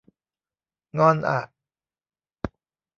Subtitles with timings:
[0.99, 1.39] งอนอะ